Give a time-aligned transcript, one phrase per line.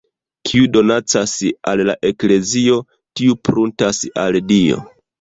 [0.49, 1.35] Kiu donacas
[1.73, 2.81] al la Eklezio,
[3.21, 4.87] tiu pruntas al Dio.